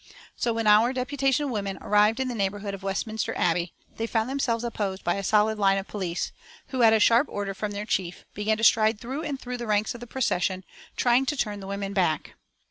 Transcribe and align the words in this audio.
So 0.35 0.51
when 0.51 0.65
our 0.65 0.93
deputation 0.93 1.45
of 1.45 1.51
women 1.51 1.77
arrived 1.79 2.19
in 2.19 2.27
the 2.27 2.33
neighbourhood 2.33 2.73
of 2.73 2.81
Westminster 2.81 3.35
Abbey 3.37 3.71
they 3.97 4.07
found 4.07 4.31
themselves 4.31 4.63
opposed 4.63 5.03
by 5.03 5.13
a 5.13 5.23
solid 5.23 5.59
line 5.59 5.77
of 5.77 5.87
police, 5.87 6.31
who, 6.69 6.81
at 6.81 6.91
a 6.91 6.99
sharp 6.99 7.27
order 7.29 7.53
from 7.53 7.69
their 7.69 7.85
chief, 7.85 8.25
began 8.33 8.57
to 8.57 8.63
stride 8.63 8.99
through 8.99 9.21
and 9.21 9.39
through 9.39 9.57
the 9.57 9.67
ranks 9.67 9.93
of 9.93 9.99
the 9.99 10.07
procession, 10.07 10.63
trying 10.97 11.27
to 11.27 11.37
turn 11.37 11.59
the 11.59 11.67
women 11.67 11.93
back. 11.93 12.33